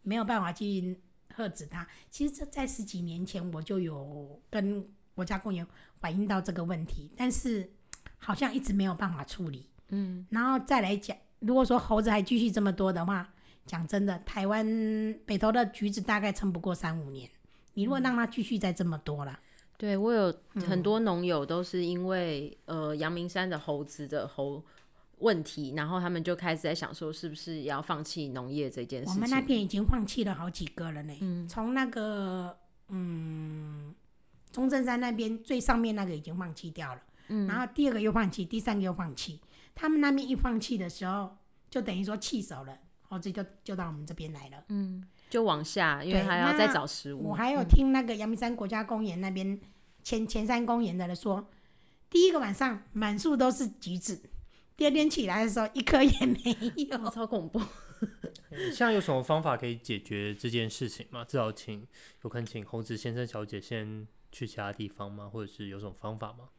[0.00, 0.98] 没有办法去。
[1.36, 1.86] 遏止他。
[2.10, 5.64] 其实这在十几年前我就有跟国家公园
[6.00, 7.70] 反映到这个问题，但是
[8.16, 9.70] 好像一直没有办法处理。
[9.90, 13.32] 嗯，然后再来讲，如果说猴子还继续这么多的话，
[13.64, 14.66] 讲真的，台湾
[15.24, 17.30] 北投的橘子大概撑不过三五年。
[17.74, 19.38] 你如果让它继续再这么多了，
[19.76, 20.34] 对，我有
[20.66, 24.64] 很多农友都是因为、嗯、呃阳明山的猴子的猴。
[25.20, 29.14] 问题，然后他们就开始在想说，是不是要放弃农业这件事情？
[29.14, 31.16] 我们那边已经放弃了好几个了呢。
[31.20, 32.56] 嗯，从那个
[32.88, 33.94] 嗯，
[34.52, 37.02] 中正山那边最上面那个已经放弃掉了。
[37.28, 39.40] 嗯，然后第二个又放弃，第三个又放弃。
[39.74, 41.36] 他们那边一放弃的时候，
[41.68, 44.64] 就等于说弃守了，猴子就就到我们这边来了。
[44.68, 47.28] 嗯，就往下，因为还要再找食物。
[47.28, 49.60] 我还有听那个阳明山国家公园那边
[50.02, 51.48] 前前山公园的人说，
[52.08, 54.22] 第一个晚上满树都是橘子。
[54.78, 56.38] 第二天起来的时候，一颗也没
[56.88, 57.60] 有， 超恐怖。
[58.72, 61.24] 现在有什么方法可以解决这件事情吗？
[61.24, 61.84] 至少请
[62.22, 65.28] 有可能请猴子先生、小姐先去其他地方吗？
[65.28, 66.50] 或者是有什么方法吗？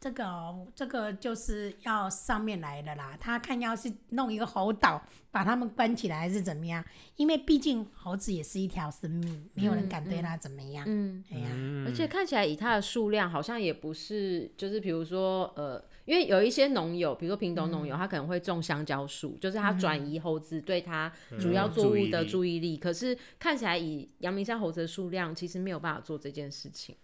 [0.00, 3.14] 这个哦，这个就是要上面来的啦。
[3.20, 6.82] 他看要是弄一个猴岛，把他们关起来，还是怎么样？
[7.16, 10.86] 因为毕竟猴子也是一条生命，没有人敢对它怎么样。
[10.88, 11.48] 嗯，哎呀，
[11.86, 22.78] 而且看起来以它的数量，好像也不是，就是比如说，呃，因为有一些农友，比如说屏东农友，他可能会种香蕉树，就是他转移猴子对他主要作物的注意力。
[22.78, 26.96] 可是看起来以阳明山猴子的数量，其实没有办法做这件事情，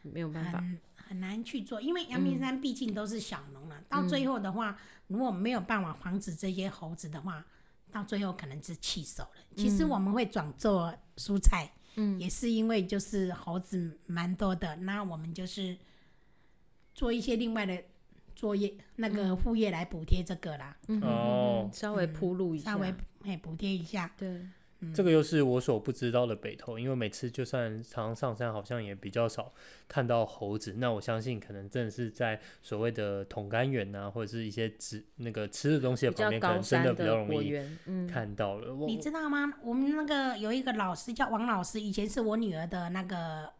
[0.00, 0.64] 没有办法。
[0.96, 3.76] 很难去做，因为阳明山毕竟都是小农了。
[3.78, 7.44] 嗯、到最后的话，如果没有办法防止这些猴子的话，
[7.90, 9.30] 到最后可能是弃守了。
[9.50, 15.76] 嗯、其实我们会转做蔬菜，嗯，也是因为就是猴子蛮多的，那我们就是
[16.94, 17.82] 做一些另外的
[18.34, 20.76] 作业，那个副业来补贴这个啦。
[20.88, 24.40] 嗯、哦，稍微铺路一下，稍微哎补贴一下，对。
[24.92, 29.52] 这个又是我所不知道的北投，因为每次就算常常上山，好像也比较少
[29.86, 30.74] 看到猴子。
[30.78, 37.56] 那我相信，可能真的是在所谓的桶干园啊，或者是一些吃那个吃的东西的旁边，可能真的比较容易
[38.08, 38.74] 看到了。
[38.88, 39.52] 你知道吗？
[39.62, 43.52] 我们那个有一个老师叫王老师，以前是我女儿的那个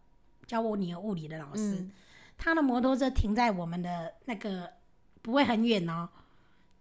[0.45, 1.91] 教我女儿物理的老师，嗯、
[2.43, 4.69] 他的摩托车停在我们的那个
[5.23, 6.09] 不会很远哦，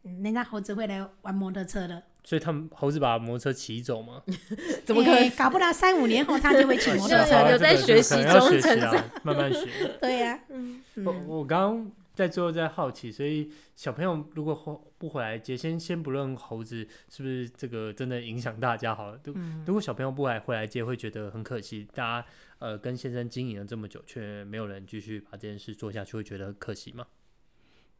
[0.02, 2.02] 人家猴子会来玩摩托车的。
[2.24, 4.24] 所以他们猴子把摩托车骑走吗？
[4.84, 5.20] 怎么可能？
[5.20, 7.46] 欸、搞不到三五年后他就会骑摩托车。
[7.52, 9.68] 有在学习中成长，慢慢学。
[10.02, 19.20] 对呀、啊，嗯、我我刚刚在最后在好奇，所以小朋友如果不回来接，先先不论猴子是不是这个真的影响大家好了。
[19.26, 21.88] 嗯、如果小朋友不来回来接，会觉得很可惜。
[21.94, 22.28] 大家
[22.62, 27.08] 呃跟先生经营了这么久，却没有人继续把这件事做下去，会觉得很可惜吗？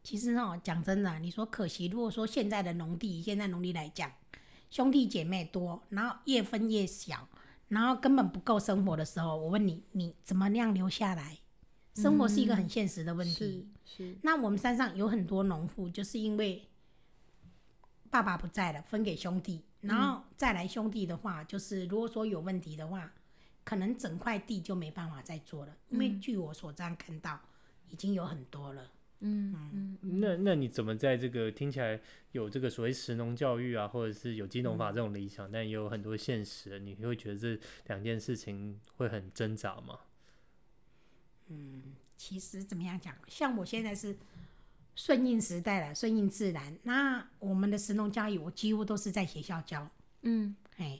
[0.04, 1.86] 其实哦，讲真的，你说可惜。
[1.88, 4.12] 如果说现在的农地，现在农地来讲，
[4.70, 7.28] 兄弟姐妹多，然后越分越小，
[7.68, 11.38] 然后根本不够生活的时候，我问你，你怎么样留下来？
[11.94, 13.44] 生活是一个很现实的问题。
[13.44, 14.06] 嗯、是。
[14.06, 16.68] 是那我们山上有很多农户，就是因为
[18.10, 23.12] 爸爸不在了，分给兄弟，然后再来兄弟的话，就是如果说有问题的话，
[23.64, 25.76] 可能整块地就没办法再做了。
[25.88, 27.40] 因为据我所这样看到，
[27.88, 28.90] 已经有很多了。
[29.24, 32.00] 嗯嗯，那那你怎么在这个听起来
[32.32, 40.00] 有这个所谓食农教育啊，或者是有机农法这种理想，嗯、但也有很多现实，你会觉得这两件事情会很挣扎吗？
[41.46, 44.16] 嗯，其实怎么样讲，像我现在是
[44.96, 46.76] 顺应时代了，顺应自然。
[46.82, 49.88] 那我们的食农教育，我几乎都是在学校教。
[50.22, 50.98] 嗯，哎，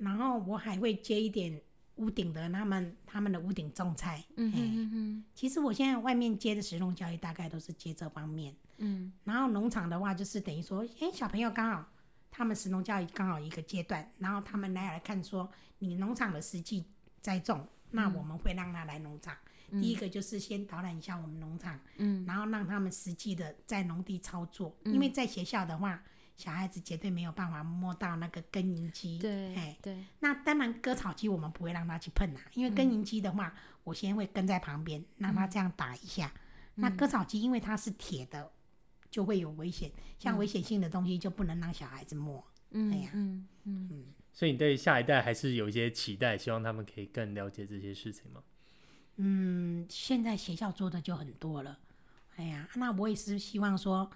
[0.00, 1.60] 然后我还会接一点
[1.96, 4.24] 屋顶的他们他们的屋顶种菜。
[4.36, 5.24] 嗯嗯嗯。
[5.34, 8.54] 其实我现在外面接的食农教育，大概都是接这方面。
[8.78, 9.12] 嗯。
[9.24, 11.86] 然后农场的话，就是等于说，哎，小朋友刚好
[12.30, 16.84] 他们食农教育刚好一个阶段，然后他们来来看说，你农场的实际
[17.20, 19.36] 栽种，那我们会让他来农场。
[19.72, 26.02] 第一个就是先导览一下我们农场，嗯，然后让他们实际的在农地操作，嗯，因为在学校的话，
[26.40, 30.04] 小孩子绝对没有办法摸到那个耕耘机，对，哎，对。
[30.20, 36.32] 那当然割草机我们不会让他去碰啊，因为耕耘机的话，我先会跟在旁边，让他这样打一下。
[36.76, 38.50] 嗯，那割草机因为它是铁的，
[39.10, 42.42] 就会有危险，像危险性的东西就不能让小孩子摸。
[42.70, 44.06] 嗯，哎呀，嗯嗯嗯。
[44.32, 48.42] 所以你对下一代还是有一些期待，希望他们可以更了解这些事情吗？
[49.16, 51.78] 嗯，现在学校做的就很多了，
[52.36, 54.10] 哎呀，那我也是希望说，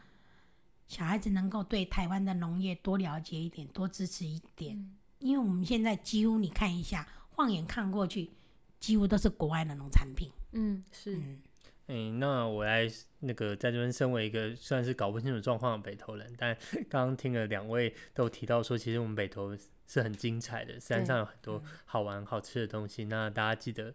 [0.86, 8.30] 小孩子能够对台湾的农业多了解一点，多支持一点，嗯，因为我们现在几乎你看一下，放眼看过去，
[8.78, 10.30] 几乎都是国外的农产品。
[10.52, 11.16] 嗯，是。
[11.16, 11.42] 嗯，
[11.86, 12.88] 欸，那我来
[13.20, 16.56] 那个在这边，身为一个算是搞不清楚状况的北投人，但
[16.88, 23.94] 刚刚听了两位都提到说，其实我们北投是很精彩的，山上有很多好玩好吃的东西，那大家记得。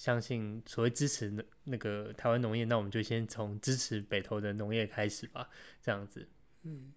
[0.00, 1.30] 相信所谓支持
[1.62, 5.46] 那个台湾农业，那我们就先从支持北投的农业开始吧，
[5.82, 6.26] 这样子。
[6.62, 6.90] 嗯。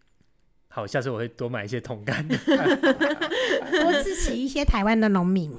[0.76, 5.56] 好，下次我会多买一些桶柑， 多支持一些台湾的农民。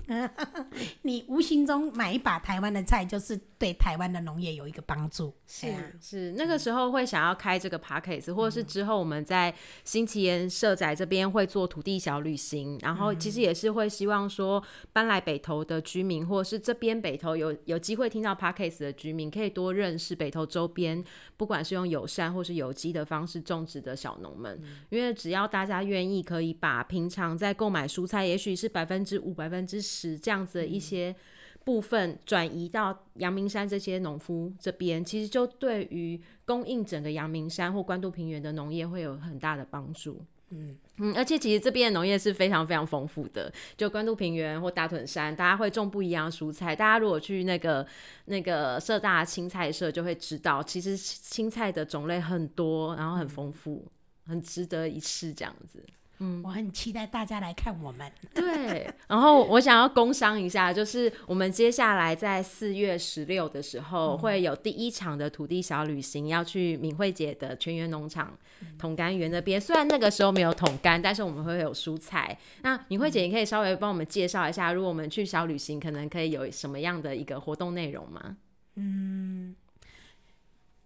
[1.02, 5.32] 你无形中买一把台湾的菜，就是对台湾的农业有一个帮助。
[5.46, 6.32] 是啊，是。
[6.32, 14.60] 那个时候会想要开这个 podcast，或者是之后我们在新奇岩社宅这边会做土地小旅行，然后其实也是会希望说
[14.92, 21.04] 搬来北投的居民，或者是这边北投有有机会听到 podcast 的居民，可以多认识北投周边，
[21.36, 25.04] 不管是用友善或是有机的方式种植的小农们，因为。
[25.04, 31.14] 因为只要大家愿意，可以把平常在购买蔬菜，也许是百分之五、百分之十这样子的一些
[31.62, 40.24] 部分转移到阳明山这些农夫这边，其实就对于供应整个阳明山或关渡平原的农业会有很大的帮助。
[40.50, 46.76] 嗯嗯，而且其实这边的农业是非常非常丰富的，就关渡平原或大屯山，大家会种不一样的蔬菜。
[46.76, 47.86] 大家如果去那个
[48.26, 53.90] 那个社大青菜社，就会知道，其实青菜的种类很多，然后很丰富。
[54.26, 55.84] 很值得一试这样子，
[56.18, 58.10] 嗯，我很期待大家来看我们。
[58.32, 68.32] 对，然后我想要工商一下，就是我们接下来在四月十六的时候会有第一场的土地小旅行，要去敏慧姐的全园农场
[68.78, 69.60] 桶干园那边。
[69.60, 72.38] 虽然那个时候没有桶干，但是我们会有蔬菜。
[72.62, 78.36] 那敏慧姐，你可以稍微帮我们介绍一下，如果我们去小旅行，可能可以有什么样的一个活动内容吗？
[78.76, 79.03] 嗯。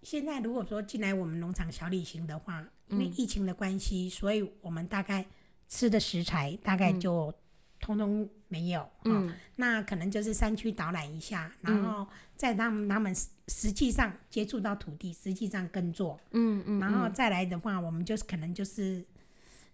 [0.03, 5.27] 现在如果说进来我们农场小旅行的话，因为疫情的关系，嗯，所以我们大概
[5.69, 7.33] 吃的食材大概就
[7.81, 8.89] 通通没有。
[9.05, 12.07] 嗯，那可能就是山区导览一下，然后
[12.37, 13.15] 再让他们
[13.49, 16.19] 实际上接触到土地，实际上耕作。
[16.31, 19.05] 嗯嗯，然后再来的话，我们就是可能就是。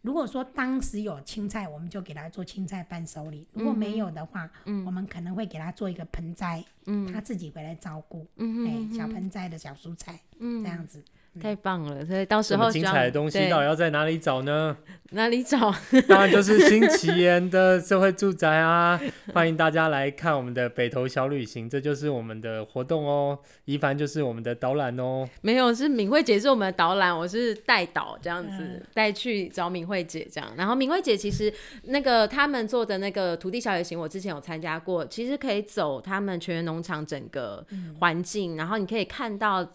[0.04, 11.02] 如果说当时有青菜，我们就给他做青菜伴手礼；如果没有的话，嗯，我们可能会给他做一个盆栽，嗯，他自己回来照顾，嗯，哎，小盆栽的小蔬菜，嗯，这样子。
[11.40, 12.04] 太棒了！
[12.06, 14.76] 所以到时候精彩的东西到底要在哪里找呢？
[15.10, 15.72] 哪里找？
[16.08, 19.00] 当然就是新奇岩的社会住宅啊！
[19.32, 23.38] 欢迎大家来看我们的北投小旅行，这就是我们的活动哦。
[23.64, 25.28] 一凡就是我们的导览哦。
[25.40, 30.50] 没有，是敏慧姐是我们的导览，我是带导这样子带、嗯、去找敏慧姐这样。
[30.56, 31.52] 然后敏慧姐其实
[31.84, 37.64] 那个他们做的那个土地小旅行，我之前有参加过，其实可以走他们全员农场整个
[38.00, 39.68] 环境、嗯，然后你可以看到。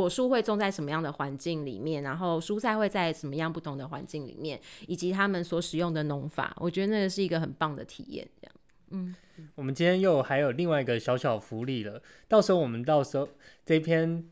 [0.00, 8.26] 果树会种在什么样的环境里面，然后蔬菜会在什么样不同的环境里面，以及他们所使用的农法，我觉得那个是一个很棒的体验。
[8.40, 8.54] 这样，
[8.90, 9.14] 嗯，
[9.54, 13.28] 我们今天又还有另外一个小小福利了，到时候我们到时候
[13.66, 14.24] 这篇，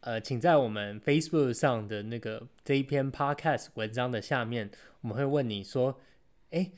[0.00, 4.70] 呃，请在我们 Facebook 上的那个这一篇 Podcast 文章的下面，
[5.02, 6.00] 我们会问你说，
[6.50, 6.70] 哎，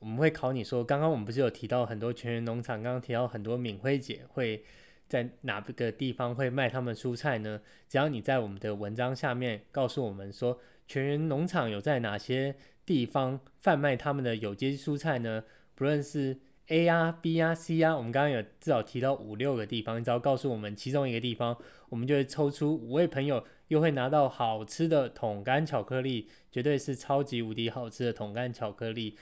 [0.00, 4.62] 我们会考你说，刚刚我们不是有提到很多全员农场，刚刚提到很多敏慧姐会。
[5.10, 7.60] 在哪个地方会卖他们蔬菜呢？
[7.88, 12.54] 只要你在我们的文章下面告诉我们说，全员农场有在哪些
[12.86, 15.42] 地方贩卖他们的有机蔬菜呢？
[15.74, 16.38] 不论是
[16.68, 21.56] A 啊、B 啊、C 啊，我们刚刚有至少提到五六个地方，你只要告诉我们其中一个地方，
[21.88, 29.16] 我们就会抽出五位朋友，又会拿到好吃的桶干巧克力，绝对是超级无敌好吃的桶干巧克力。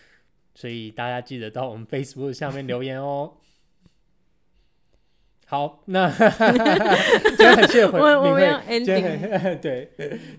[0.55, 3.33] 所以大家记得到我们 Facebook 下面留言哦。
[5.51, 7.93] 好，那 今天很谢谢敏
[8.35, 9.91] 慧， 今天很 对，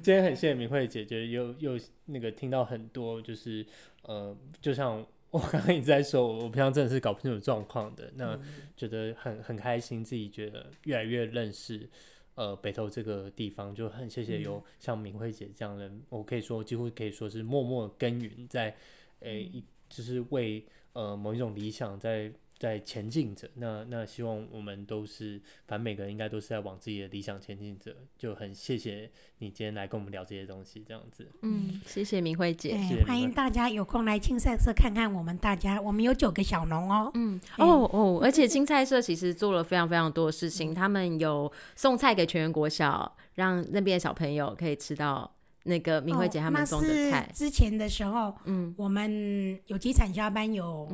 [0.03, 3.66] 今天很谢谢敏慧姐姐，又又那个听到很多，就是
[4.03, 8.39] 呃，就像我刚刚一直在说，我平常真的是搞不清楚状况的，那
[8.78, 11.89] 觉得很很开心，自己觉得越来越认识
[12.36, 18.76] 呃北投这个地方，就很谢谢有像敏慧姐这样的人，我可以说几乎可以说是默默耕耘在，
[19.22, 22.32] 诶，一就是为呃某一种理想在。
[22.60, 31.26] 在前进着，那那希望我们都是，反正每个人应该都是在往自己的理想前进着，就很谢谢你今天来跟我们聊这些东西，这样子。
[31.41, 37.10] 嗯，谢谢明慧姐，欸、欢迎大家有空来青菜社看看我们大家，我们有九个小农哦。
[37.14, 45.34] 嗯，欸、哦哦，而且青菜社其实做了非常非常多的事情，他们有送菜给全员国小，让那边的小朋友可以吃到
[45.64, 47.22] 那个明慧姐他们送的菜。
[47.22, 50.86] 哦、之前的时候，嗯，我们有机产销班有。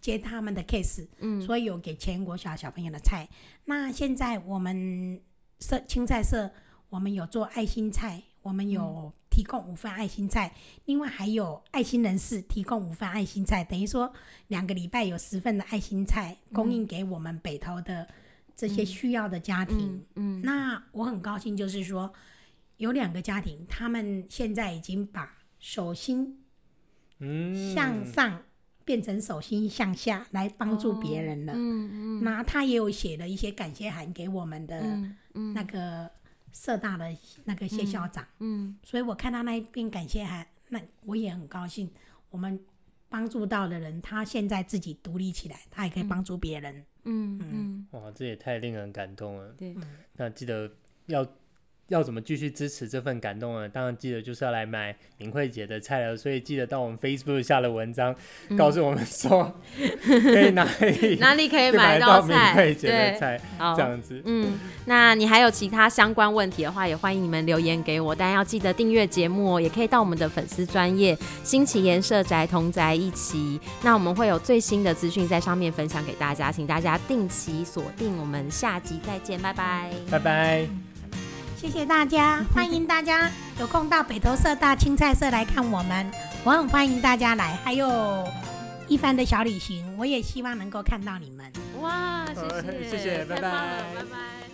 [0.00, 3.28] 嗯接他们的 case，嗯，所以有给全国小小朋友的菜。
[3.66, 5.20] 那现在我们
[5.60, 6.50] 社青菜社，
[6.88, 14.10] 我们有做爱心菜，我们有提供五份爱心菜，嗯、另外还有爱心人士提供五份爱心菜，等于说
[14.48, 18.08] 两个礼拜有十份的爱心菜供应给我们北投的
[18.56, 19.78] 这些需要的家庭。
[19.78, 22.10] 嗯，嗯嗯，那我很高兴，就是说
[22.78, 26.42] 有两个家庭，他们现在已经把手心
[27.18, 28.42] 嗯向上。
[28.90, 31.52] 变成手心向下来帮助别人了。
[31.54, 34.82] 嗯嗯，那他也有写了一些感谢函给我们的
[35.54, 36.10] 那个
[36.52, 38.26] 社大的那个谢校长。
[38.40, 41.88] 嗯，所以我看到那一篇感谢函，那我也很高兴。
[42.30, 42.58] 我们
[43.08, 46.84] 帮助到的人，他现在自己独立起来，他也可以帮助别人。
[47.04, 49.54] 嗯嗯，哇，这也太令人感动了。
[49.56, 49.76] 对，
[50.14, 50.68] 那记得
[51.06, 51.24] 要。
[51.90, 53.68] 要怎么继续支持这份感动呢？
[53.68, 58.14] 当然记得就是要来买明慧姐的菜了，所以记得到我们 Facebook 下的文章，
[58.48, 59.52] 嗯、告诉我们说
[60.04, 64.22] 可以哪里 哪里可以买到明慧姐的菜，这样子。
[64.24, 68.14] 嗯，那你还有其他相关问题的话，也欢迎你们留言给我。
[68.14, 73.60] 但要记得订阅节目哦，也可以到我们的粉丝专业新奇颜社宅同宅一起。
[73.82, 78.16] 那我们会有最新的资讯在上面分享给大家，请大家定期锁定。
[78.18, 80.89] 我们下集再见，拜拜，拜拜。
[81.60, 86.10] 谢谢大家， 欢迎大家有空到北投社大青菜社来看我们，
[86.42, 87.58] 我很欢迎大家来。
[87.62, 88.26] 还有
[88.88, 91.44] 一番的小旅行，我也希望能够看到你们。
[91.82, 94.49] 哇，谢谢，谢谢，拜拜，拜拜。